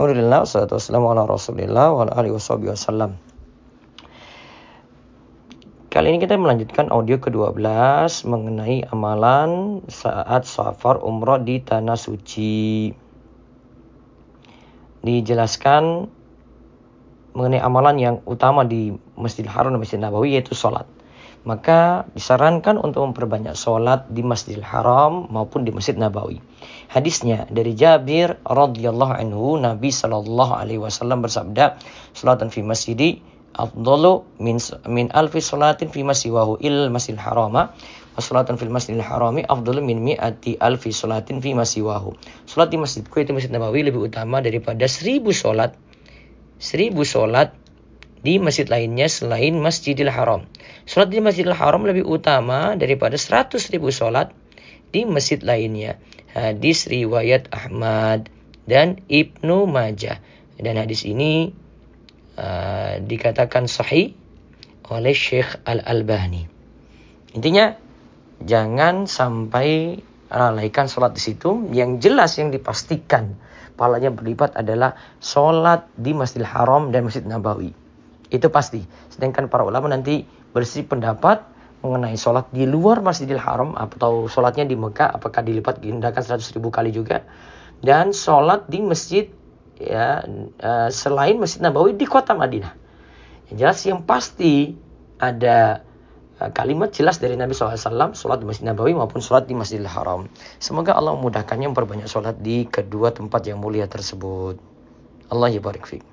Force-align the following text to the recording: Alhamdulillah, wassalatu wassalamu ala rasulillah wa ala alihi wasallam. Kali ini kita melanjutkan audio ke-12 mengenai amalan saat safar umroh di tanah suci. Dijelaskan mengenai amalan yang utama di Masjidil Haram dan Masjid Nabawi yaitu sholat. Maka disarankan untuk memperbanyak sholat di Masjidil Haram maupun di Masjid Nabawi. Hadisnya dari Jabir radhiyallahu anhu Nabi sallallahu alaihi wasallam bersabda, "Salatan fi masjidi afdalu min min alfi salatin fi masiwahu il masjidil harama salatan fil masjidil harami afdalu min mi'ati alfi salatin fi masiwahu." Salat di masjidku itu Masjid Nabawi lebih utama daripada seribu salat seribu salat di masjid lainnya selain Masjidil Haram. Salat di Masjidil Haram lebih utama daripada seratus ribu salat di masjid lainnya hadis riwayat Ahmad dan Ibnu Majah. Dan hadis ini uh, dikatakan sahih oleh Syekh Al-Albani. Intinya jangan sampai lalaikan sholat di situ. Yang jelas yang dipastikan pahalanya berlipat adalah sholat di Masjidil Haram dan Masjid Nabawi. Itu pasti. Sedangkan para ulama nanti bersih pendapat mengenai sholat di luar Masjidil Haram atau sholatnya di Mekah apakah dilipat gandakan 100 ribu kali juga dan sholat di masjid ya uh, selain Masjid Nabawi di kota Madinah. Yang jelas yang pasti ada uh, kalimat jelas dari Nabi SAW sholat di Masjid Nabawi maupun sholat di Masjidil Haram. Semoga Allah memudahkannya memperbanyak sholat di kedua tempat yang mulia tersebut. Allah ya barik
Alhamdulillah, 0.00 0.48
wassalatu 0.48 0.80
wassalamu 0.80 1.12
ala 1.12 1.28
rasulillah 1.28 1.92
wa 1.92 2.08
ala 2.08 2.24
alihi 2.24 2.32
wasallam. 2.32 3.20
Kali 5.92 6.06
ini 6.08 6.16
kita 6.16 6.40
melanjutkan 6.40 6.88
audio 6.88 7.20
ke-12 7.20 7.60
mengenai 8.24 8.88
amalan 8.88 9.84
saat 9.92 10.48
safar 10.48 11.04
umroh 11.04 11.36
di 11.44 11.60
tanah 11.60 12.00
suci. 12.00 12.96
Dijelaskan 15.04 16.08
mengenai 17.36 17.60
amalan 17.60 18.00
yang 18.00 18.16
utama 18.24 18.64
di 18.64 18.96
Masjidil 19.20 19.52
Haram 19.52 19.76
dan 19.76 19.84
Masjid 19.84 20.00
Nabawi 20.00 20.40
yaitu 20.40 20.56
sholat. 20.56 20.88
Maka 21.40 22.04
disarankan 22.12 22.76
untuk 22.76 23.00
memperbanyak 23.10 23.56
sholat 23.56 24.12
di 24.12 24.20
Masjidil 24.20 24.60
Haram 24.60 25.24
maupun 25.32 25.64
di 25.64 25.72
Masjid 25.72 25.96
Nabawi. 25.96 26.36
Hadisnya 26.92 27.48
dari 27.48 27.72
Jabir 27.72 28.36
radhiyallahu 28.44 29.14
anhu 29.16 29.56
Nabi 29.56 29.88
sallallahu 29.88 30.52
alaihi 30.52 30.82
wasallam 30.82 31.24
bersabda, 31.24 31.80
"Salatan 32.12 32.52
fi 32.52 32.60
masjidi 32.60 33.24
afdalu 33.56 34.20
min 34.36 34.60
min 34.84 35.08
alfi 35.16 35.40
salatin 35.40 35.88
fi 35.88 36.04
masiwahu 36.04 36.60
il 36.60 36.92
masjidil 36.92 37.24
harama 37.24 37.72
salatan 38.20 38.60
fil 38.60 38.68
masjidil 38.68 39.00
harami 39.00 39.40
afdalu 39.48 39.80
min 39.80 40.04
mi'ati 40.04 40.60
alfi 40.60 40.92
salatin 40.92 41.40
fi 41.40 41.56
masiwahu." 41.56 42.14
Salat 42.44 42.68
di 42.68 42.76
masjidku 42.76 43.16
itu 43.16 43.32
Masjid 43.32 43.48
Nabawi 43.48 43.88
lebih 43.88 44.12
utama 44.12 44.44
daripada 44.44 44.84
seribu 44.84 45.32
salat 45.32 45.72
seribu 46.60 47.08
salat 47.08 47.56
di 48.20 48.36
masjid 48.36 48.68
lainnya 48.68 49.08
selain 49.08 49.56
Masjidil 49.56 50.12
Haram. 50.12 50.44
Salat 50.84 51.08
di 51.08 51.24
Masjidil 51.24 51.56
Haram 51.56 51.84
lebih 51.88 52.04
utama 52.04 52.76
daripada 52.76 53.16
seratus 53.16 53.72
ribu 53.72 53.88
salat 53.88 54.32
di 54.90 55.06
masjid 55.06 55.38
lainnya 55.40 55.96
hadis 56.34 56.86
riwayat 56.86 57.50
Ahmad 57.50 58.30
dan 58.66 59.02
Ibnu 59.10 59.66
Majah. 59.66 60.22
Dan 60.60 60.76
hadis 60.76 61.08
ini 61.08 61.50
uh, 62.36 63.00
dikatakan 63.00 63.64
sahih 63.64 64.12
oleh 64.90 65.14
Syekh 65.16 65.56
Al-Albani. 65.64 66.44
Intinya 67.32 67.72
jangan 68.42 69.08
sampai 69.08 69.96
lalaikan 70.28 70.86
sholat 70.90 71.16
di 71.16 71.22
situ. 71.22 71.70
Yang 71.72 72.10
jelas 72.10 72.36
yang 72.36 72.52
dipastikan 72.52 73.40
pahalanya 73.80 74.12
berlipat 74.12 74.52
adalah 74.58 74.98
sholat 75.24 75.88
di 75.96 76.12
Masjidil 76.12 76.46
Haram 76.46 76.92
dan 76.92 77.08
Masjid 77.08 77.24
Nabawi. 77.24 77.79
Itu 78.30 78.48
pasti. 78.48 78.80
Sedangkan 79.10 79.50
para 79.50 79.66
ulama 79.66 79.90
nanti 79.90 80.24
bersih 80.54 80.86
pendapat 80.86 81.42
mengenai 81.82 82.16
sholat 82.16 82.46
di 82.54 82.68
luar 82.68 83.00
Masjidil 83.00 83.40
Haram 83.40 83.72
atau 83.74 84.28
sholatnya 84.28 84.68
di 84.68 84.76
Mekah 84.76 85.16
apakah 85.16 85.40
dilipat 85.40 85.80
gandakan 85.80 86.22
100 86.22 86.56
ribu 86.56 86.68
kali 86.68 86.92
juga 86.92 87.24
dan 87.80 88.12
sholat 88.12 88.68
di 88.68 88.84
masjid 88.84 89.32
ya 89.80 90.20
uh, 90.60 90.88
selain 90.92 91.40
Masjid 91.40 91.64
Nabawi 91.64 91.96
di 91.96 92.04
kota 92.04 92.36
Madinah. 92.36 92.76
Yang 93.48 93.56
jelas 93.56 93.78
yang 93.88 94.00
pasti 94.04 94.76
ada 95.16 95.80
uh, 96.36 96.50
kalimat 96.52 96.92
jelas 96.92 97.16
dari 97.16 97.40
Nabi 97.40 97.56
SAW 97.56 98.12
sholat 98.12 98.44
di 98.44 98.46
Masjid 98.46 98.68
Nabawi 98.68 98.92
maupun 98.92 99.24
sholat 99.24 99.48
di 99.48 99.56
Masjidil 99.56 99.88
Haram. 99.88 100.28
Semoga 100.60 100.92
Allah 100.92 101.16
memudahkannya 101.16 101.72
memperbanyak 101.72 102.12
sholat 102.12 102.36
di 102.44 102.68
kedua 102.68 103.16
tempat 103.16 103.48
yang 103.48 103.56
mulia 103.56 103.88
tersebut. 103.88 104.60
Allah 105.32 105.48
ya 105.48 105.64
barik 105.64 105.88